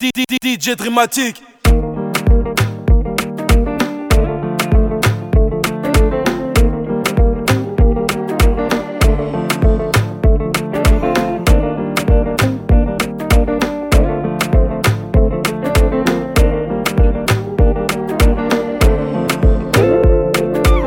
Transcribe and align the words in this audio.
DJ 0.00 0.74
Dramatique. 0.76 1.42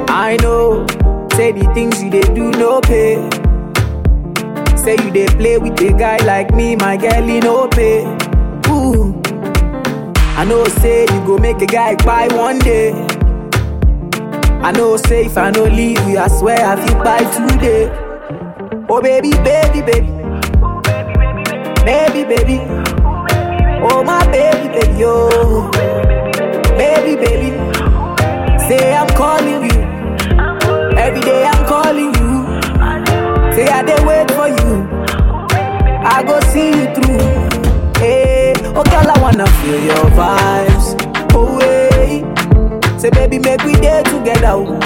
I 0.10 0.38
know, 0.42 0.88
say 1.36 1.52
the 1.52 1.70
things 1.76 2.02
you 2.02 2.10
they 2.10 2.22
do 2.34 2.50
no 2.54 2.82
pay. 2.82 3.18
Say 4.76 4.96
you 5.06 5.12
they 5.12 5.28
play 5.38 5.60
with 5.60 5.80
a 5.80 5.94
guy 5.96 6.18
like 6.26 6.52
me, 6.56 6.76
my 6.76 6.98
girl, 6.98 7.22
he 7.28 7.40
no 7.40 7.68
pay. 7.68 8.23
I 10.36 10.46
know, 10.46 10.64
say 10.66 11.02
you 11.02 11.26
go 11.26 11.38
make 11.38 11.62
a 11.62 11.66
guy 11.66 11.96
buy 12.04 12.28
one 12.36 12.60
day. 12.60 12.92
I 14.62 14.72
know, 14.72 14.98
say 14.98 15.26
if 15.26 15.38
I 15.38 15.52
no 15.52 15.64
leave 15.66 16.00
you, 16.08 16.18
I 16.18 16.28
swear 16.28 16.66
I 16.66 16.76
feel 16.86 16.98
buy 17.04 17.20
today. 17.36 17.90
Oh 18.90 19.02
baby, 19.02 19.32
baby, 19.44 19.82
baby, 19.82 20.10
baby, 21.86 22.24
baby, 22.24 22.58
oh 23.90 24.04
my 24.04 24.26
baby, 24.32 24.68
baby, 24.70 25.00
yo, 25.00 25.70
baby, 26.78 27.16
baby. 27.16 27.50
Say 28.68 28.94
I'm 28.96 29.08
calling 29.10 29.64
you. 29.70 29.84
Every 30.98 31.22
day 31.22 31.46
I'm 31.46 31.66
calling 31.68 32.14
you. 32.16 32.34
Say 33.54 33.68
I 33.68 33.84
dey 33.86 34.04
wait 34.06 34.32
for 34.32 34.48
you. 34.48 34.88
I 36.06 36.24
go 36.26 36.40
see 36.52 36.70
you 36.70 36.86
through. 36.96 38.00
Hey, 38.00 38.33
oh 38.76 38.84
girl, 38.84 39.10
I 39.10 39.20
wanna 39.22 39.48
feel 39.62 39.80
your 39.84 40.06
vibes. 40.18 40.96
Oh 41.34 41.60
hey. 41.60 42.24
Say 42.98 43.10
baby, 43.10 43.40
make 43.40 43.64
we 43.64 43.74
day 43.74 44.04
together. 44.04 44.48
oh. 44.52 44.80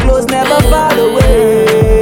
Close 0.00 0.26
never 0.26 0.60
far 0.68 0.92
away. 0.98 1.93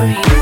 Set 0.00 0.39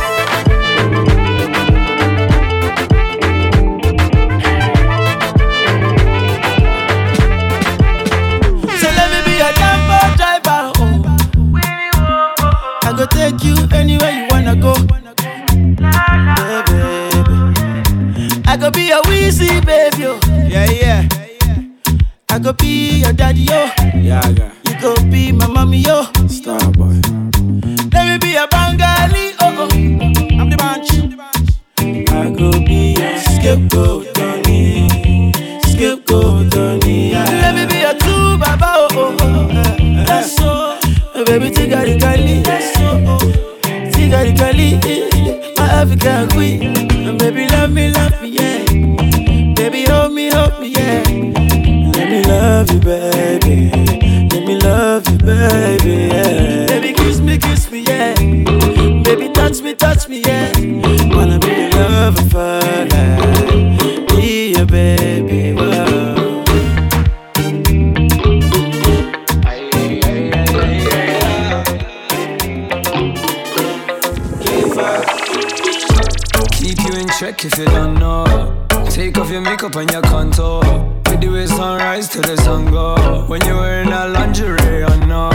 Let 35.79 37.55
me 37.55 37.65
be 37.67 37.79
your 37.81 37.95
true 37.95 38.37
baba, 38.37 38.67
oh 38.75 38.89
oh. 38.93 39.17
oh. 39.21 40.05
That's 40.07 40.35
so. 40.35 40.77
Oh, 41.15 41.25
Keep 77.19 77.25
you 77.25 77.29
in 77.29 77.35
check 77.35 77.45
if 77.45 77.59
you 77.59 77.65
don't 77.65 77.95
know. 77.95 78.67
Take 78.91 79.19
off 79.19 79.29
your 79.29 79.41
makeup 79.41 79.75
and 79.75 79.91
your 79.91 80.03
contour. 80.03 80.63
With 81.11 81.21
the 81.21 81.29
way 81.29 81.47
sunrise 81.47 82.09
till 82.09 82.23
the 82.23 82.37
sun 82.37 82.71
go. 82.71 83.25
When 83.27 83.45
you're 83.45 83.57
wearing 83.57 83.89
a 83.89 84.07
lingerie, 84.07 84.85
I 84.85 85.05
know. 85.05 85.33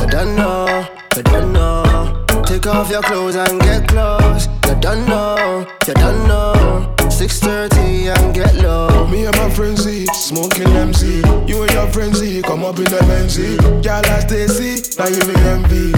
You 0.00 0.06
don't 0.08 0.34
know, 0.34 0.88
you 1.14 1.22
don't 1.22 1.52
know. 1.52 2.24
Take 2.46 2.66
off 2.66 2.88
your 2.88 3.02
clothes 3.02 3.36
and 3.36 3.60
get 3.60 3.86
close. 3.86 4.46
You 4.66 4.76
don't 4.80 5.06
know, 5.06 5.66
you 5.86 5.94
don't 5.94 6.26
know. 6.26 6.94
6:30 7.10 8.08
and 8.16 8.34
get 8.34 8.54
low. 8.56 9.06
Me 9.08 9.26
and 9.26 9.36
my 9.36 9.50
frenzy, 9.50 10.06
smoking 10.14 10.68
MC. 10.68 11.20
You 11.46 11.62
and 11.62 11.72
your 11.72 11.88
frenzy, 11.88 12.40
come 12.40 12.64
up 12.64 12.78
in 12.78 12.84
the 12.84 13.00
Benzie. 13.10 13.58
Girl, 13.82 14.02
I 14.06 14.20
stay 14.20 14.46
see, 14.46 14.76
now 14.98 15.08
you 15.08 15.22
me 15.28 15.34
envy. 15.52 15.92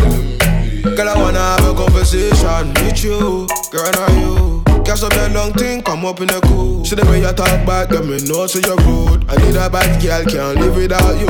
Girl, 0.96 1.08
I 1.08 1.14
wanna 1.16 1.38
have 1.38 1.64
a 1.64 1.74
conversation 1.74 2.74
with 2.74 3.04
you. 3.04 3.46
Girl, 3.70 3.92
now 3.92 4.10
you. 4.18 4.57
Catch 4.88 5.02
up 5.02 5.12
that 5.12 5.32
long 5.32 5.52
thing, 5.52 5.82
come 5.82 6.06
up 6.06 6.18
in 6.22 6.28
the 6.28 6.40
cool. 6.48 6.82
See 6.82 6.96
the 6.96 7.04
way 7.12 7.20
you 7.20 7.30
talk 7.36 7.60
back, 7.68 7.90
get 7.90 8.06
me 8.06 8.24
know 8.24 8.46
so 8.46 8.56
you're 8.56 8.80
rude. 8.88 9.20
I 9.28 9.36
need 9.36 9.54
a 9.54 9.68
bad 9.68 10.00
girl, 10.00 10.24
can't 10.24 10.56
live 10.58 10.76
without 10.76 11.12
you. 11.20 11.28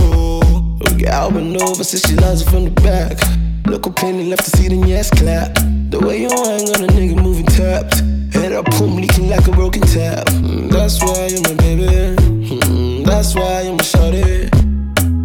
Girl, 0.94 1.30
been 1.32 1.60
over 1.60 1.82
since 1.82 2.06
she 2.06 2.14
loves 2.14 2.42
it 2.42 2.50
from 2.50 2.66
the 2.66 2.70
back. 2.86 3.18
Look 3.66 3.88
up 3.88 3.96
penny 3.96 4.30
left 4.30 4.44
to 4.44 4.56
see 4.56 4.68
the 4.68 4.76
yes 4.86 5.10
clap. 5.10 5.58
The 5.90 5.98
way 5.98 6.22
you 6.22 6.30
hang 6.30 6.70
on 6.70 6.86
a 6.86 6.86
nigga 6.86 7.20
moving 7.20 7.46
tapped. 7.46 7.98
Head 8.32 8.52
up, 8.52 8.70
boom, 8.78 8.94
leaking 8.94 9.28
like 9.28 9.48
a 9.48 9.50
broken 9.50 9.82
tap. 9.82 10.28
Mm, 10.38 10.70
That's 10.70 11.02
why 11.02 11.26
you're 11.26 11.42
my 11.42 11.54
baby. 11.58 12.14
Mm, 12.62 13.04
That's 13.04 13.34
why 13.34 13.62
you're 13.62 13.74
my 13.74 13.82
shorty. 13.82 14.46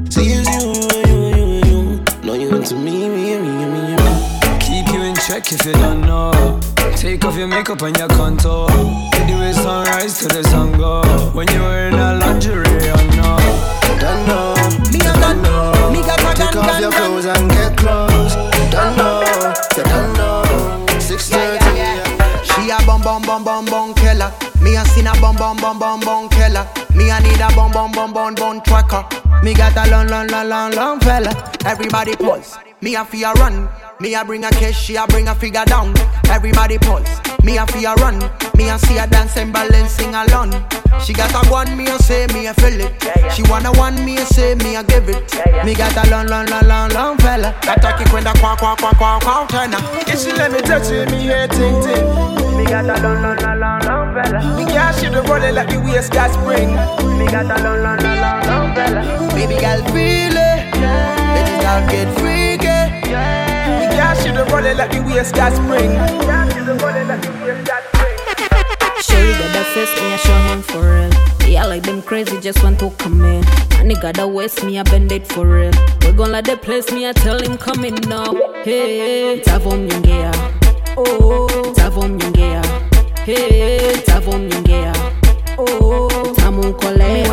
See, 0.09 0.33
it's 0.33 0.50
you, 0.50 0.74
you, 1.06 1.21
you, 1.38 1.38
you, 1.38 1.47
you. 1.69 2.03
No, 2.25 2.33
you 2.33 2.50
into 2.50 2.74
me, 2.81 2.97
me, 2.97 3.38
me, 3.38 3.45
me, 3.45 3.65
me, 3.69 3.94
me. 3.94 4.57
Keep 4.57 4.89
you 4.89 5.03
in 5.06 5.13
check 5.21 5.45
if 5.53 5.63
you 5.68 5.74
don't 5.74 6.01
know. 6.01 6.32
Take 7.13 7.25
off 7.25 7.38
your 7.38 7.48
makeup 7.48 7.80
and 7.83 7.95
your 7.95 8.07
contour. 8.07 8.65
With 8.65 9.27
the 9.27 9.38
way 9.39 9.54
sunrise 9.54 10.18
till 10.18 10.30
the 10.30 10.44
sun 10.45 10.71
go. 10.71 11.04
When 11.38 11.48
you're 11.50 11.62
wearing 11.62 11.94
a 11.94 12.18
lingerie, 12.18 12.89
I 12.89 13.06
know. 13.13 13.38
Don't 14.01 14.25
know, 14.25 14.57
Me 14.89 14.98
you 14.98 15.06
a 15.06 15.13
gun, 15.21 15.38
don't 15.38 15.42
know. 15.44 15.92
me 15.92 16.01
got 16.01 16.24
my 16.24 16.33
Take 16.33 16.56
off 16.56 16.80
your 16.81 16.89
clothes 16.89 17.25
and 17.25 17.51
get 17.51 17.77
close. 17.77 18.33
Don't 18.74 18.98
know, 18.98 19.21
you 19.77 19.83
don't 19.83 20.13
know. 20.18 20.42
6:30. 20.98 22.42
She 22.50 22.71
a 22.71 22.81
bum 22.83 23.04
bum 23.04 23.21
bum 23.21 23.44
bum 23.44 23.65
bum 23.65 23.94
killer. 23.94 24.33
Me 24.60 24.75
a 24.75 24.83
seen 24.86 25.06
a 25.06 25.13
bum 25.21 25.36
bum 25.36 25.57
bum 25.57 25.77
bum 25.77 26.00
bum 26.00 26.30
killer. 26.30 26.65
Me 26.95 27.12
a 27.12 27.19
need 27.21 27.39
a 27.39 27.54
bum 27.54 27.71
bum 27.71 27.92
bum 27.92 28.12
bum 28.12 28.33
bum 28.33 28.60
tracker. 28.62 29.06
Me 29.44 29.54
got 29.54 29.77
a 29.77 29.88
long 29.92 30.07
long 30.07 30.27
long 30.30 30.50
long 30.50 30.71
long 30.71 31.00
fella. 31.00 31.30
Everybody 31.63 32.15
pause. 32.15 32.57
Me 32.83 32.95
a 32.95 33.06
fear 33.06 33.31
run. 33.39 33.69
Me 34.01 34.13
a 34.13 34.25
bring 34.25 34.44
a 34.44 34.50
cash, 34.50 34.77
she 34.77 34.97
a 34.97 35.07
bring 35.07 35.30
a 35.30 35.33
figure 35.33 35.63
down. 35.63 35.94
Everybody 36.27 36.77
pause. 36.77 37.07
Me 37.41 37.57
a 37.57 37.65
fear 37.65 37.94
run. 37.95 38.19
Me 38.57 38.68
a 38.69 38.77
see 38.77 38.97
a 38.97 39.07
dancing, 39.07 39.53
balancing 39.53 40.13
alone. 40.13 40.51
She 41.00 41.13
got 41.13 41.31
a 41.31 41.50
one, 41.50 41.77
me 41.77 41.88
a 41.88 41.97
say, 42.00 42.27
me 42.33 42.45
a 42.47 42.53
feel 42.53 42.81
it. 42.81 42.91
She 43.31 43.41
wanna 43.44 43.71
one, 43.71 43.95
me 44.03 44.18
a 44.18 44.25
say, 44.25 44.56
me 44.56 44.75
a 44.75 44.83
give 44.83 45.07
it. 45.07 45.15
Me 45.63 45.74
got 45.74 45.95
a 45.95 46.12
long, 46.12 46.27
long, 46.27 46.45
long, 46.47 46.68
long, 46.68 46.89
long 46.89 47.18
fella. 47.19 47.56
Got 47.62 47.85
a 47.85 47.97
kick 47.97 48.12
when 48.12 48.25
the 48.25 48.33
quack, 48.41 48.59
quack, 48.59 48.77
quack, 48.77 48.97
quack, 48.97 49.21
quack, 49.21 49.47
turn 49.47 49.74
up. 49.74 49.81
Yeah, 50.06 50.15
she 50.15 50.33
let 50.33 50.51
me 50.51 50.59
touch 50.59 50.91
it, 50.91 51.09
me 51.09 51.24
head 51.27 51.51
ting 51.51 51.81
ting. 51.81 52.03
Me 52.57 52.65
got 52.65 52.83
a 52.83 53.01
long, 53.01 53.24
long, 53.24 53.38
long, 53.38 53.59
long, 53.62 53.79
long 53.79 54.13
fella. 54.13 54.57
Me 54.57 54.65
can't 54.65 54.94
shoot 55.00 55.13
the 55.13 55.21
rolling 55.21 55.56
like 55.56 55.69
the 55.69 55.79
waist 55.79 56.12
got 56.12 56.33
spring. 56.33 56.75
Me 57.18 57.31
got 57.31 57.45
a 57.45 57.63
long, 57.63 57.81
long, 57.81 57.97
long, 58.03 58.19
long, 58.19 58.44
long 58.44 58.75
fella. 58.75 59.01
Baby 59.33 59.56
girl, 59.56 59.79
feel 59.95 60.36
it. 60.36 60.74
Baby 61.31 61.63
girl, 61.63 61.88
get 61.88 62.19
freaky. 62.19 62.73
Me 63.13 63.86
can't 63.95 64.18
shoot 64.19 64.33
the 64.33 64.45
rolling 64.51 64.77
like 64.77 64.92
the 64.92 65.01
waist 65.01 65.36
got 65.36 65.54
spring. 65.54 65.92
Me 65.92 66.25
can't 66.25 66.51
shoot 66.54 66.68
rolling 66.68 67.07
like 67.07 67.21
the 67.21 67.31
waist 67.44 67.68
got 67.68 67.83
spring. 67.94 68.18
Sure, 69.01 69.31
got 69.39 69.51
the 69.54 69.63
face, 69.74 69.94
me 70.01 70.13
I 70.13 70.18
show 70.18 70.39
him 70.50 70.62
for 70.62 70.81
real. 70.81 71.12
Yeah, 71.50 71.65
like 71.65 71.83
them 71.83 72.01
crazy, 72.01 72.39
just 72.39 72.63
want 72.63 72.80
to 72.80 72.89
come 72.92 73.24
in. 73.24 73.44
And 73.77 73.92
he 73.92 73.98
got 73.98 74.15
the 74.15 74.27
waist, 74.27 74.63
me 74.63 74.80
I 74.80 74.83
bend 74.83 75.12
it 75.12 75.27
for 75.27 75.45
real. 75.45 75.71
We 76.01 76.12
gon' 76.13 76.31
let 76.31 76.45
the 76.45 76.57
place, 76.57 76.92
me 76.92 77.07
I 77.07 77.13
tell 77.13 77.39
him 77.39 77.57
come 77.57 77.86
in 77.86 77.95
now. 78.10 78.33
Hey, 78.63 79.42
tavom 79.45 79.88
yongea. 79.89 80.31
Oh, 80.98 81.48
tavom 81.75 82.19
yongea. 82.19 82.63
Hey, 83.19 83.94
tavom 84.06 84.50
yongea. 84.50 84.94
Oh, 85.57 86.33
tamu 86.38 86.74
kole. 86.74 86.98
Me 86.98 87.24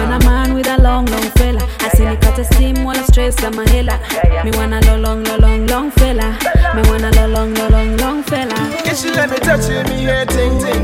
see 2.45 2.73
me 2.73 2.85
cut 2.85 2.85
wanna 2.85 3.05
stress 3.05 3.43
on 3.45 3.57
my 3.57 3.69
hella. 3.71 3.99
Me 4.45 4.51
want 4.53 4.73
a 4.73 4.81
long, 4.87 5.03
long, 5.03 5.25
long, 5.25 5.41
long, 5.41 5.67
long 5.67 5.91
fella. 5.91 6.39
Me 6.75 6.83
want 6.89 7.05
a 7.05 7.11
long, 7.29 7.55
long, 7.55 7.71
long, 7.71 7.97
long 7.97 8.23
fella. 8.23 8.55
Yeah, 8.85 8.95
she 8.95 9.11
let 9.11 9.31
me 9.31 9.39
touch 9.39 9.69
it, 9.69 9.89
me 9.89 10.05
head 10.05 10.29
ting 10.29 10.59
ting. 10.59 10.83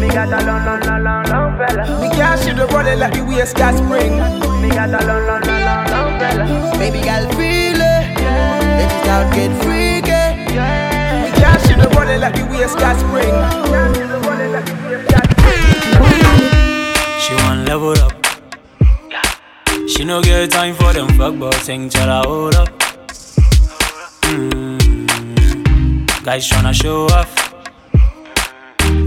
Me 0.00 0.08
got 0.08 0.28
a 0.28 0.44
long, 0.44 0.64
long, 0.64 0.80
long, 0.80 1.02
long, 1.04 1.24
long 1.24 1.58
fella. 1.58 2.00
Me 2.00 2.08
can't 2.10 2.40
shoot 2.40 2.56
the 2.56 2.66
rolling 2.66 2.98
like 2.98 3.14
the 3.14 3.24
waist 3.24 3.56
got 3.56 3.74
spring. 3.74 4.18
Me 4.62 4.68
got 4.68 4.90
a 4.90 5.04
long, 5.06 5.26
long, 5.26 5.42
long, 5.42 5.62
long, 5.64 5.86
long 5.90 6.18
fella. 6.18 6.44
Baby 6.78 7.00
girl, 7.00 7.28
feel 7.36 7.80
it. 7.80 8.06
Baby 8.78 8.98
girl, 9.06 9.24
get 9.34 9.52
freaky. 9.62 10.22
Me 11.22 11.30
can't 11.38 11.60
shoot 11.66 11.78
the 11.78 11.88
rolling 11.96 12.20
like 12.20 12.34
the 12.34 12.44
waist 12.50 12.78
got 12.78 12.96
spring. 12.98 13.34
Me 13.62 13.68
can't 13.70 13.96
shoot 13.96 14.08
the 14.08 14.18
rolling 14.26 14.52
like 14.52 14.66
the 14.66 14.74
waist 14.86 15.08
got 15.08 15.26
spring. 15.30 15.76
She 17.20 17.34
want 17.34 17.66
level 17.66 17.92
up. 17.92 18.25
She 19.96 20.04
no 20.04 20.20
get 20.20 20.50
time 20.50 20.74
for 20.74 20.92
them 20.92 21.08
fuck 21.16 21.34
boy 21.38 21.50
thing, 21.52 21.88
tell 21.88 22.06
her 22.06 22.22
hold 22.28 22.54
up. 22.54 22.68
Mm. 24.28 26.06
Guys 26.22 26.46
tryna 26.50 26.74
show 26.74 27.06
off. 27.06 27.32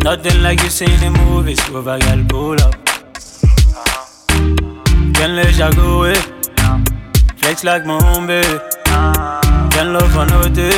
Nothing 0.04 0.42
like 0.42 0.64
you 0.64 0.70
see 0.70 0.86
in 0.86 1.00
the 1.00 1.12
movies, 1.12 1.62
with 1.70 1.86
a 1.86 2.00
girl 2.00 2.26
pull 2.28 2.60
up. 2.66 2.74
Can't 5.14 5.34
let 5.34 5.56
you 5.60 5.72
go 5.76 6.00
away. 6.00 6.16
Flex 7.38 7.64
like 7.64 7.86
my 7.86 8.02
home 8.02 8.26
baby. 8.26 8.60
Can't 9.70 9.90
love 9.90 10.12
for 10.12 10.26
nothing. 10.26 10.74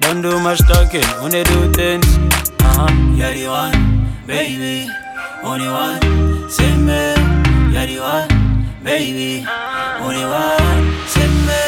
Don't 0.00 0.20
do 0.20 0.38
much 0.40 0.58
talking, 0.68 1.04
only 1.20 1.44
do 1.44 1.72
things. 1.72 2.18
Uh 2.60 2.76
huh. 2.76 2.92
You're 3.16 3.32
the 3.32 3.46
one, 3.48 4.06
baby. 4.26 4.90
Only 5.42 5.68
one, 5.68 6.50
same 6.50 6.84
me. 6.84 7.14
You're 7.72 7.86
the 7.86 7.98
one, 8.00 8.41
baby. 8.82 9.44
Only 10.00 10.24
one, 10.24 10.84
same 11.06 11.46
me. 11.46 11.62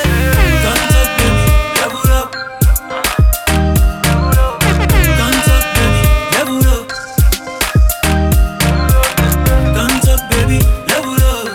Guns 0.65 0.95
up, 1.01 1.09
baby, 1.19 1.47
level 1.79 2.11
up. 2.19 2.29
Guns 5.19 5.49
up, 5.55 5.65
baby, 5.77 6.03
level 6.35 6.67
up. 6.75 6.87
Guns 9.75 10.09
up, 10.09 10.21
baby, 10.31 10.59
level 10.89 11.23
up. 11.31 11.47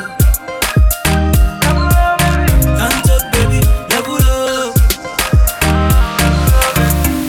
Guns 2.79 3.09
up, 3.09 3.23
baby, 3.33 3.59
level 3.89 4.17
up. 4.17 4.73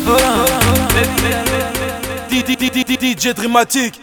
Hold 0.06 0.22
on, 0.22 0.32
hold 0.38 0.50
on, 0.50 0.62
hold 0.62 0.78
on, 0.78 0.88
baby, 0.94 1.16
baby, 1.22 1.50
baby, 1.78 1.98
baby. 2.28 2.56
D- 2.56 2.70
D- 2.70 2.84
D- 2.84 2.96
DJ 3.14 3.34
Dramatique. 3.34 3.96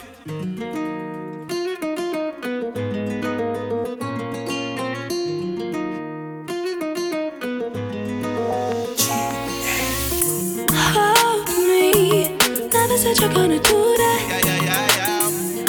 Said 13.14 13.24
you're 13.24 13.34
gonna 13.34 13.60
do 13.60 13.96
that. 13.98 14.20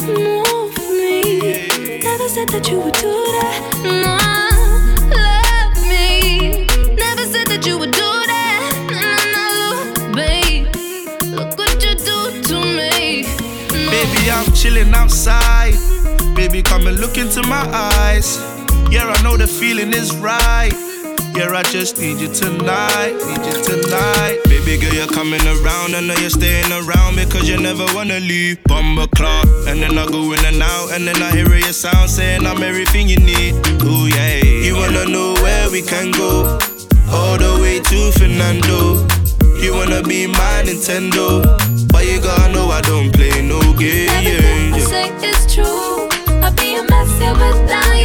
Move 0.02 0.76
me. 0.90 1.38
Never 2.02 2.28
said 2.28 2.48
that 2.48 2.68
you 2.68 2.80
would 2.80 2.94
do 2.94 3.14
that. 3.36 3.58
No, 3.84 4.16
love 5.14 5.76
me. 5.86 6.66
Never 6.96 7.24
said 7.26 7.46
that 7.46 7.64
you 7.64 7.78
would 7.78 7.92
do 7.92 8.10
that. 8.32 8.60
No, 8.90 9.06
no, 9.36 10.14
babe. 10.14 10.66
Look 11.36 11.56
what 11.56 11.74
you 11.84 11.94
do 11.94 12.42
to 12.48 12.56
me. 12.60 13.22
No. 13.70 13.90
Baby, 13.92 14.30
I'm 14.32 14.50
chilling 14.52 14.92
outside. 14.92 15.74
Baby, 16.34 16.62
come 16.62 16.88
and 16.88 16.98
look 16.98 17.18
into 17.18 17.46
my 17.46 17.64
eyes. 17.72 18.38
Yeah, 18.90 19.06
I 19.06 19.22
know 19.22 19.36
the 19.36 19.46
feeling 19.46 19.92
is 19.92 20.16
right. 20.16 20.74
Yeah, 21.36 21.52
I 21.54 21.62
just 21.70 21.98
need 21.98 22.18
you 22.18 22.34
tonight. 22.34 23.14
Need 23.28 23.46
you 23.46 23.62
tonight. 23.62 24.47
Baby 24.68 24.84
girl, 24.84 24.92
you're 24.92 25.06
coming 25.06 25.40
around. 25.40 25.94
I 25.94 26.00
know 26.00 26.14
you're 26.20 26.28
staying 26.28 26.70
around 26.70 27.16
because 27.16 27.48
you 27.48 27.58
never 27.58 27.86
wanna 27.94 28.20
leave. 28.20 28.62
Bumble 28.64 29.08
clock. 29.16 29.46
And 29.66 29.80
then 29.80 29.96
I 29.96 30.04
go 30.04 30.30
in 30.34 30.44
and 30.44 30.62
out. 30.62 30.92
And 30.92 31.08
then 31.08 31.22
I 31.22 31.30
hear 31.30 31.48
your 31.56 31.72
sound 31.72 32.10
saying 32.10 32.44
I'm 32.44 32.62
everything 32.62 33.08
you 33.08 33.16
need. 33.16 33.54
Ooh, 33.82 34.08
yeah. 34.08 34.44
You 34.44 34.74
wanna 34.76 35.06
know 35.06 35.32
where 35.40 35.70
we 35.70 35.80
can 35.80 36.10
go? 36.10 36.58
All 37.08 37.38
the 37.38 37.58
way 37.62 37.80
to 37.80 38.12
Fernando. 38.12 39.08
You 39.56 39.72
wanna 39.72 40.02
be 40.02 40.26
my 40.26 40.62
Nintendo. 40.66 41.40
But 41.90 42.04
you 42.04 42.20
gotta 42.20 42.52
know 42.52 42.68
I 42.68 42.82
don't 42.82 43.10
play 43.10 43.40
no 43.40 43.60
game. 43.72 44.10
Everything 44.10 44.74
I 44.74 44.80
say 44.80 45.08
is 45.30 45.54
true. 45.54 46.10
I'll 46.44 46.52
be 46.52 46.76
a 46.76 46.82
mess 46.82 47.08
here 47.18 47.32
without 47.32 47.97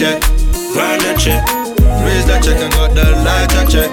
check, 0.00 0.22
grind 0.72 1.02
the 1.02 1.12
check, 1.20 1.44
raise 2.00 2.24
the 2.24 2.40
check 2.40 2.56
and 2.56 2.72
got 2.72 2.94
the 2.94 3.04
lighter 3.20 3.68
check. 3.68 3.90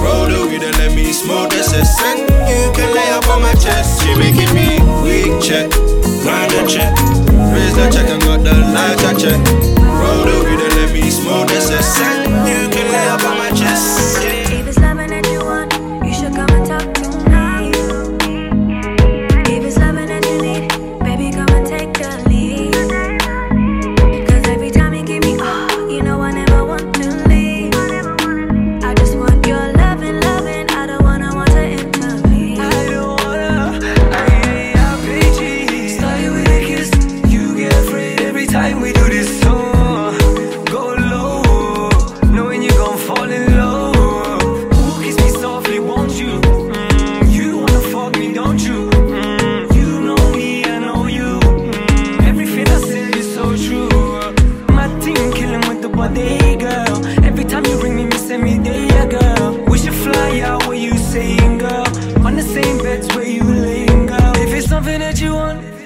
Roll 0.00 0.24
the 0.24 0.48
weed 0.48 0.64
and 0.64 0.74
let 0.78 0.96
me 0.96 1.12
smoke 1.12 1.50
the 1.50 1.62
cess. 1.62 1.92
And 2.00 2.20
you 2.48 2.72
can 2.72 2.88
lay 2.94 3.10
up 3.12 3.28
on 3.28 3.42
my 3.42 3.52
chest. 3.60 4.00
She 4.00 4.14
making 4.16 4.48
me 4.56 4.80
weak 5.04 5.28
check, 5.44 5.68
grind 6.24 6.56
the 6.56 6.64
check, 6.64 6.96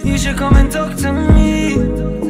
you 0.07 0.17
should 0.17 0.37
come 0.37 0.55
and 0.57 0.71
talk 0.71 0.97
to 0.97 1.13
me. 1.13 2.26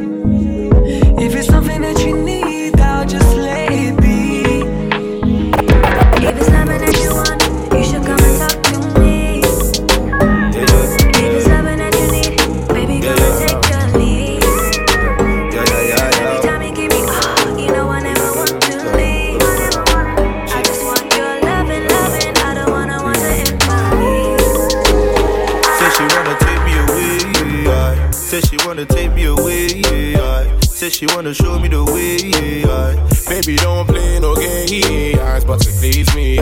Baby, 33.29 33.55
don't 33.57 33.85
play 33.85 34.19
no 34.19 34.33
games, 34.35 35.45
but 35.45 35.59
to 35.59 35.71
please 35.79 36.13
me. 36.15 36.37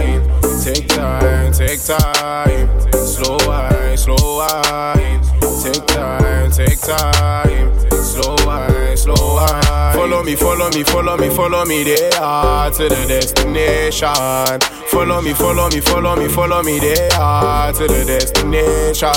Take 0.63 0.88
time, 0.88 1.51
take 1.51 1.82
time. 1.84 2.70
Slow 2.94 3.38
wine, 3.48 3.98
slow 3.98 4.38
wine. 4.38 5.22
Take 5.63 5.86
time, 5.88 6.51
take 6.51 6.79
time. 6.79 7.79
Slow 7.89 8.36
wine, 8.46 8.96
slow 8.96 9.36
wine. 9.36 9.94
Follow 9.94 10.24
me, 10.24 10.36
follow 10.36 10.70
me, 10.70 10.84
follow 10.84 11.17
me, 11.17 11.29
follow 11.29 11.65
me 11.65 11.84
there 11.84 12.10
to 12.10 12.89
the 12.89 13.05
destination. 13.08 14.62
Follow 14.88 15.22
me, 15.22 15.34
follow 15.34 15.70
me, 15.70 15.82
follow 15.82 16.15
me, 16.15 16.27
follow 16.27 16.63
me 16.63 16.79
there 16.79 17.10
to 17.10 17.88
the 17.88 18.03
destination. 18.05 19.10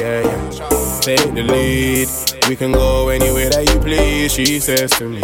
Yeah, 0.00 0.22
yeah. 0.22 1.00
Take 1.00 1.34
the 1.34 1.42
lead. 1.42 2.08
We 2.48 2.56
can 2.56 2.72
go 2.72 3.10
anywhere 3.10 3.50
that 3.50 3.68
you 3.68 3.78
please. 3.78 4.32
She 4.32 4.58
says 4.58 4.90
to 4.92 5.06
me, 5.06 5.20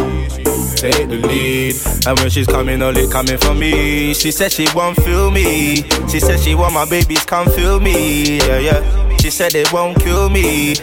take 0.76 1.08
the 1.08 1.16
lead. 1.16 1.74
And 2.06 2.18
when 2.20 2.28
she's 2.28 2.46
coming, 2.46 2.82
only 2.82 3.08
coming 3.08 3.38
for 3.38 3.54
me. 3.54 4.12
She 4.12 4.30
said 4.30 4.52
she 4.52 4.66
won't 4.74 5.02
feel 5.02 5.30
me. 5.30 5.76
She 6.08 6.20
said 6.20 6.38
she 6.38 6.54
want 6.54 6.74
my 6.74 6.84
babies, 6.84 7.24
come 7.24 7.48
feel 7.48 7.80
me. 7.80 8.36
Yeah, 8.38 8.58
yeah. 8.58 9.16
She 9.16 9.30
said 9.30 9.54
it 9.54 9.72
won't 9.72 9.98
kill 10.00 10.28
me. 10.28 10.74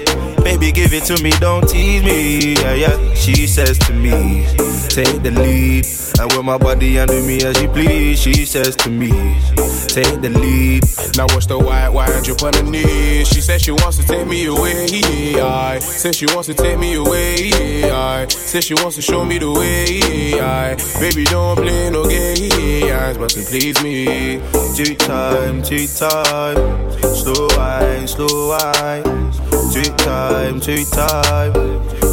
Baby, 0.43 0.71
give 0.71 0.93
it 0.93 1.03
to 1.05 1.21
me, 1.23 1.31
don't 1.39 1.67
tease 1.67 2.03
me. 2.03 2.53
Yeah, 2.55 2.73
yeah. 2.73 3.13
She 3.13 3.47
says 3.47 3.77
to 3.79 3.93
me, 3.93 4.45
take 4.89 5.21
the 5.23 5.31
lead. 5.31 5.85
And 6.19 6.31
with 6.33 6.43
my 6.45 6.57
body 6.57 6.99
under 6.99 7.21
me 7.21 7.41
as 7.43 7.61
you 7.61 7.69
please, 7.69 8.19
she 8.19 8.45
says 8.45 8.75
to 8.77 8.89
me, 8.89 9.09
take 9.87 10.21
the 10.21 10.29
lead. 10.29 10.83
Now 11.15 11.25
watch 11.29 11.47
the 11.47 11.57
white 11.57 11.89
wine 11.89 12.23
drip 12.23 12.43
on 12.43 12.51
the 12.53 12.63
knees. 12.63 13.27
She 13.27 13.41
says 13.41 13.61
she 13.61 13.71
wants 13.71 13.97
to 13.97 14.03
take 14.03 14.27
me 14.27 14.45
away. 14.45 15.39
I 15.39 15.79
said 15.79 16.15
she 16.15 16.25
wants 16.27 16.47
to 16.47 16.53
take 16.53 16.79
me 16.79 16.95
away. 16.95 17.89
I 17.91 18.27
said 18.27 18.63
she 18.63 18.73
wants 18.75 18.95
to 18.95 19.01
show 19.01 19.23
me 19.25 19.37
the 19.37 19.51
way. 19.51 20.39
I 20.39 20.75
baby 20.99 21.23
don't 21.25 21.57
play 21.57 21.89
no 21.89 22.07
games, 22.07 23.17
but 23.17 23.29
to 23.31 23.41
please 23.43 23.81
me. 23.83 24.41
Two 24.75 24.95
time, 24.95 25.61
two 25.61 25.87
time, 25.87 26.57
slow 27.01 27.47
wine, 27.57 28.07
slow 28.07 28.49
wine. 28.49 29.50
Two 29.71 29.83
time, 29.83 30.59
two 30.59 30.83
time, 30.83 31.53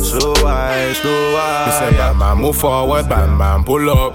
slow 0.04 0.32
wine, 0.44 0.94
slow 0.94 1.34
wine. 1.34 1.66
Me 1.66 1.72
say, 1.72 1.90
bam, 1.96 2.18
man, 2.18 2.38
move 2.38 2.56
forward, 2.56 3.08
bam, 3.08 3.36
man, 3.36 3.64
pull 3.64 3.90
up. 3.90 4.14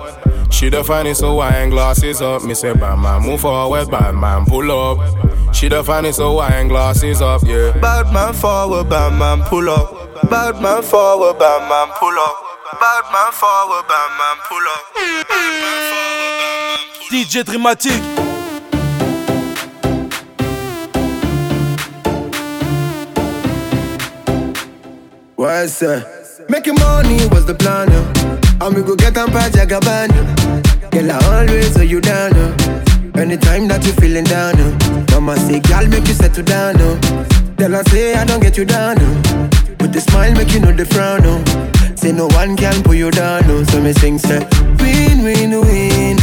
She 0.49 0.69
the 0.69 0.81
finest, 0.81 1.19
so 1.19 1.35
wine 1.35 1.69
glasses 1.69 2.21
up. 2.21 2.43
Me 2.45 2.53
say, 2.53 2.73
bam, 2.73 3.01
man, 3.01 3.21
move 3.21 3.41
forward, 3.41 3.91
bam, 3.91 4.17
man, 4.17 4.45
pull 4.45 4.71
up. 4.71 5.53
She 5.53 5.67
the 5.67 5.83
finest, 5.83 6.19
so 6.19 6.31
wine 6.33 6.69
glasses 6.69 7.21
up, 7.21 7.41
yeah. 7.45 7.77
Bad 7.81 8.13
man 8.13 8.33
forward, 8.33 8.89
bad 8.89 9.19
man, 9.19 9.41
pull 9.49 9.69
up. 9.69 9.91
Bad 10.29 10.61
man 10.61 10.81
forward, 10.81 11.37
bad 11.37 11.67
man, 11.67 11.89
pull 11.99 12.17
up. 12.17 12.35
Bad 12.79 13.03
man 13.11 13.31
forward, 13.33 13.87
bad 13.89 14.17
man, 14.17 14.37
pull 14.39 14.67
up. 14.67 14.87
Bad 14.89 15.03
man 15.11 15.31
forward, 15.33 15.37
bad 15.37 15.57
man, 15.59 15.77
pull 15.91 16.07
up. 16.71 16.79
DJ 17.11 17.43
Dramatique. 17.43 18.22
What's 25.43 25.79
that? 25.79 26.47
Making 26.47 26.75
money 26.75 27.19
was 27.27 27.45
the 27.45 27.53
plan, 27.53 27.91
uh. 27.91 28.65
And 28.65 28.73
we 28.77 28.81
go 28.81 28.95
get 28.95 29.17
on 29.17 29.27
Pajagabana. 29.27 30.15
Girl, 30.89 31.11
I 31.11 31.19
always 31.35 31.75
hold 31.75 31.89
you 31.89 31.99
down, 31.99 32.31
uh. 32.31 33.19
Anytime 33.19 33.67
that 33.67 33.83
you 33.85 33.91
feeling 33.91 34.23
down, 34.23 34.55
uh. 34.55 35.05
Mama 35.11 35.35
say, 35.35 35.59
girl, 35.59 35.85
make 35.87 36.07
you 36.07 36.13
settle 36.13 36.45
down, 36.45 36.79
uh. 36.79 36.95
Tell 37.57 37.71
her 37.71 37.83
say, 37.91 38.13
I 38.13 38.23
don't 38.23 38.39
get 38.39 38.55
you 38.55 38.63
down, 38.63 38.97
uh. 38.99 39.49
With 39.81 39.91
the 39.91 39.99
smile, 39.99 40.31
make 40.31 40.53
you 40.53 40.61
know 40.61 40.71
the 40.71 40.85
frown, 40.85 41.25
uh. 41.27 41.43
Say 41.97 42.13
no 42.13 42.27
one 42.27 42.55
can 42.55 42.81
pull 42.81 42.95
you 42.95 43.11
down, 43.11 43.43
uh. 43.43 43.65
So 43.65 43.81
me 43.81 43.91
sing, 43.91 44.19
say, 44.19 44.47
win, 44.79 45.25
win. 45.27 45.59
Win, 45.59 46.22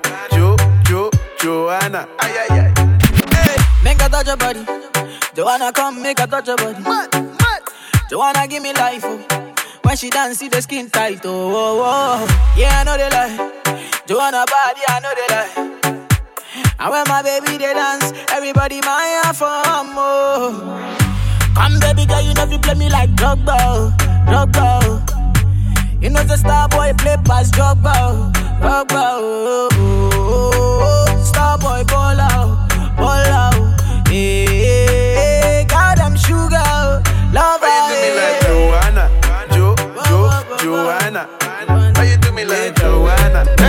Joanna? 1.41 2.07
Ay 2.19 2.33
ay 2.37 2.49
ay. 2.53 2.69
Hey. 3.33 3.57
Make 3.83 4.01
a 4.01 4.07
touch 4.09 4.27
your 4.27 4.37
body. 4.37 4.61
Joanna, 5.33 5.71
come 5.73 6.01
make 6.01 6.19
a 6.19 6.27
touch 6.27 6.47
your 6.47 6.57
body. 6.57 6.77
Joanna, 8.09 8.47
give 8.47 8.61
me 8.61 8.73
life. 8.73 9.01
Oh. 9.03 9.17
When 9.81 9.97
she 9.97 10.09
dance, 10.09 10.37
see 10.37 10.49
the 10.49 10.61
skin 10.61 10.89
tight. 10.89 11.21
Oh, 11.25 11.49
oh, 11.49 11.81
oh. 11.83 12.53
yeah, 12.57 12.81
I 12.81 12.83
know 12.83 12.97
they 12.97 13.09
lie. 13.09 13.51
Joanna 14.05 14.45
body, 14.45 14.81
I 14.87 14.99
know 15.01 15.13
they 15.17 15.27
lie. 15.33 15.51
And 16.79 16.91
when 16.91 17.03
my 17.07 17.21
baby 17.23 17.57
they 17.57 17.73
dance, 17.73 18.11
everybody 18.31 18.79
my 18.81 19.31
for 19.33 19.45
oh. 19.49 19.83
more. 19.89 21.55
Come, 21.55 21.79
baby 21.79 22.05
girl, 22.05 22.21
you 22.21 22.33
know 22.33 22.45
you 22.45 22.59
play 22.59 22.75
me 22.75 22.89
like 22.89 23.09
Drogba, 23.15 23.57
oh, 23.65 23.93
Drogba. 24.27 24.79
oh. 24.83 25.97
You 26.01 26.09
know 26.09 26.23
the 26.23 26.37
star 26.37 26.67
boy 26.69 26.93
play 26.97 27.17
past 27.25 27.53
Drogba, 27.53 27.93
oh, 27.97 28.31
Drogba. 28.61 29.01
oh, 29.17 29.69
oh, 29.71 29.77
oh, 29.77 30.50
oh. 30.50 30.50
Star 31.23 31.57
boy 31.57 31.83
ball 31.87 32.19
out, 32.19 32.67
ball 32.97 33.07
out. 33.07 34.07
Hey, 34.07 34.45
hey, 35.15 35.67
sugar, 36.17 37.01
love 37.31 37.61
How 37.61 37.89
you 37.89 37.95
do 37.95 38.01
me 38.01 38.09
like 38.19 38.41
Joanna, 38.45 39.05
Jo, 39.53 39.75
Jo, 40.05 40.17
Joanna? 40.57 41.29
How 41.95 42.03
you 42.03 42.17
do 42.17 42.31
me 42.31 42.45
like 42.45 42.75
Joanna? 42.75 43.60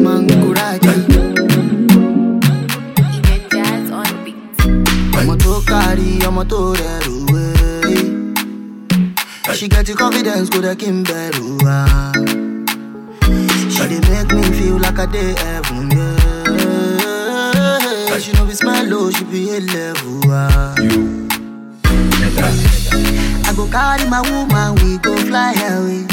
Dotman 0.00 0.24
Kuraji. 0.40 0.94
ọmọ 5.18 5.34
tó 5.44 5.52
kárí 5.68 6.08
she 9.58 9.66
get 9.68 9.84
the 9.86 9.92
confidence 9.94 10.48
kò 10.52 10.58
dẹ̀ 10.64 10.74
kí 10.80 10.86
she 13.74 13.84
dey 13.90 14.00
make 14.08 14.32
me 14.36 14.42
feel 14.56 14.76
like 14.84 14.98
i 14.98 15.06
dey 15.14 15.30
heaven. 15.42 15.90
Yeah. 15.90 16.18
she 18.22 18.30
no 18.32 18.42
be 18.48 18.54
smile 18.54 18.94
o 18.94 19.10
she 19.10 19.24
be 19.30 19.40
a 19.56 19.58
level. 19.60 20.20
Ah. 20.30 20.74
I 23.48 23.50
go 23.56 23.64
carry 23.74 24.04
my 24.14 24.20
woman, 24.30 24.68
we 24.80 24.90
go 25.04 25.12
fly 25.28 25.52
away. 25.74 26.04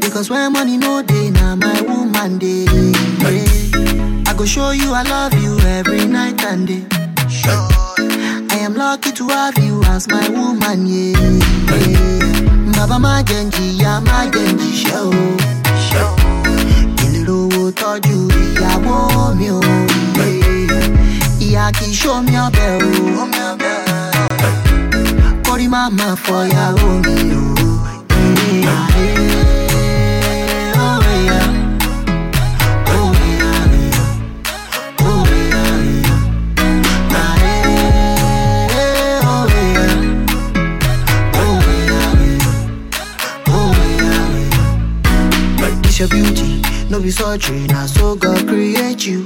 Because 0.00 0.28
when 0.30 0.52
money 0.52 0.76
no 0.76 1.02
day, 1.02 1.30
now 1.30 1.54
my 1.56 1.80
woman 1.82 2.03
day. 2.32 2.64
I 4.26 4.34
go 4.36 4.44
show 4.46 4.70
you 4.70 4.92
I 4.94 5.02
love 5.02 5.34
you 5.34 5.58
every 5.60 6.06
night 6.06 6.42
and 6.44 6.66
day. 6.66 6.84
I 8.50 8.58
am 8.60 8.74
lucky 8.74 9.12
to 9.12 9.28
have 9.28 9.58
you 9.58 9.82
as 9.84 10.08
my 10.08 10.26
woman, 10.30 10.86
yeah. 10.86 11.12
Baba 12.72 12.98
ma 12.98 13.22
genji, 13.22 13.78
ya 13.78 14.00
ma 14.00 14.26
genji, 14.30 14.72
show. 14.72 15.10
Ìlérò 17.04 17.70
tọ́jú 17.80 18.16
ìyàwó 18.42 19.34
mi 19.38 19.48
ò. 19.50 19.60
Ìyá 21.46 21.70
kì 21.76 21.86
í 21.90 21.94
ṣó 22.00 22.22
mi 22.26 22.34
ọbẹ̀ 22.46 22.70
o. 22.82 23.24
Kórí 25.44 25.66
má 25.68 25.82
má 25.98 26.08
fọ 26.24 26.36
ìyàwó 26.50 26.88
mi. 27.04 27.43
Your 46.04 46.22
beauty, 46.22 46.60
no 46.90 47.00
be 47.00 47.10
surgery, 47.10 47.66
now 47.66 47.86
so 47.86 48.14
God 48.14 48.46
create 48.46 49.06
you. 49.06 49.24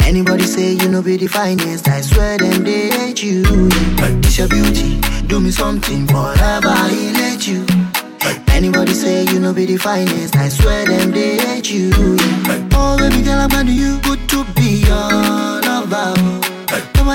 Anybody 0.00 0.44
say 0.44 0.72
you 0.72 0.88
no 0.88 1.00
be 1.02 1.16
the 1.16 1.26
finest, 1.26 1.88
I 1.88 2.00
swear 2.02 2.36
them 2.36 2.64
they 2.64 2.88
hate 2.90 3.22
you. 3.22 3.42
This 4.20 4.36
your 4.38 4.48
beauty, 4.48 5.00
do 5.26 5.40
me 5.40 5.50
something 5.50 6.06
forever, 6.06 6.74
he 6.88 7.12
let 7.12 7.46
you. 7.46 7.64
Anybody 8.48 8.92
say 8.92 9.24
you 9.24 9.40
no 9.40 9.54
be 9.54 9.64
the 9.64 9.76
finest, 9.78 10.36
I 10.36 10.48
swear 10.50 10.84
them 10.84 11.12
they 11.12 11.38
hate 11.38 11.70
you. 11.70 11.90
Oh 12.72 12.96
baby 12.98 13.22
girl, 13.22 13.40
I'm 13.40 13.48
glad 13.48 13.68
you 13.68 13.98
good 14.02 14.28
to 14.30 14.44
be 14.54 14.84
your 14.84 15.60
lover. 15.62 16.14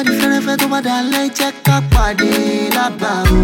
Di 0.03 0.13
fẹ́rẹ́fẹ́ 0.19 0.57
tó 0.57 0.67
bá 0.73 0.79
dalẹ̀ 0.87 1.29
jẹ́ 1.37 1.51
ká 1.65 1.77
pàdé 1.93 2.31
lábà 2.75 3.13
o. 3.35 3.39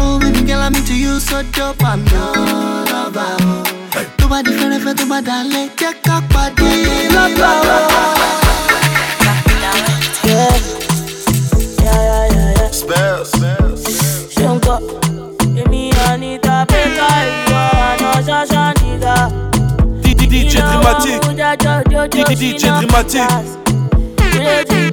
Oh 0.00 0.18
baby 0.20 0.40
girl, 0.48 0.62
I'm 0.66 0.74
into 0.74 0.94
you 0.94 1.20
so 1.20 1.42
dope, 1.56 1.84
I'm 1.84 2.00
your 2.12 2.32
lover. 2.92 3.81
Tó 4.32 4.36
bá 4.38 4.42
di 4.46 4.52
fẹ́rẹ́fẹ́ 4.58 4.94
tó 4.98 5.04
bá 5.10 5.18
dalẹ̀ 5.28 5.66
jẹ́ 5.78 5.92
ká 6.04 6.16
pàdé 6.32 6.70
lábà 7.14 7.50
o. 7.74 7.78
Yeah. 10.28 10.54
Yeah, 11.84 12.00
yeah, 12.08 12.24
yeah, 12.34 12.50
yeah. 12.58 12.70
Spells. 12.80 13.30
Ṣonko, 14.36 14.74
èmi 15.60 15.82
Anita 16.08 16.56
Peka 16.70 17.08
ìwọ 17.36 17.60
àná 17.88 18.10
ṣáṣá 18.28 18.62
nìga. 18.80 19.16
DJ 20.30 20.54
Dramatique. 20.68 21.28
DJ 22.40 22.62
Dramatique. 22.78 23.36
Lórí 24.34 24.92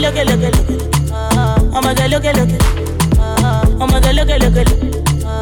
Ọmọge 0.00 0.24
lókè 0.24 0.24
lókè 0.24 0.48
lókè. 0.56 0.74
Ọmọge 1.76 2.06
lókè 2.12 2.32
lókè. 2.38 2.56
Ọmọge 3.82 4.10
lókè 4.16 4.36
lókè 4.42 4.62
lókè. 4.64 4.78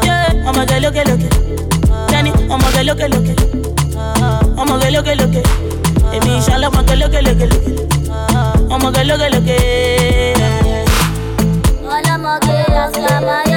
Yeah, 0.07 0.49
Ọmọge 0.49 0.77
lókè 0.85 1.03
lókè. 1.09 1.29
Tẹ́ni 2.11 2.31
ọmọge 2.55 2.83
lókè 2.89 3.07
lókè. 3.13 3.35
Ọmọge 4.61 4.89
lókè 4.95 5.15
lókè. 5.21 5.41
Èmi 6.17 6.31
ìṣàlẹ̀ 6.39 6.69
ọmọge 6.71 6.95
lókè 7.03 7.21
lókè 7.27 7.47
lókè. 7.53 7.71
Ọmọge 8.75 9.03
lókè 9.09 9.29
lókè. 9.35 9.57
Ọlọ́mọge 11.95 12.57
àṣàmáyà. 12.83 13.47
Ọlẹ́nà 13.47 13.48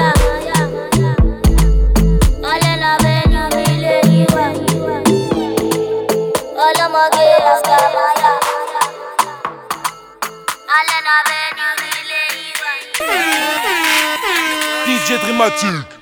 Adrimatique 15.22 16.01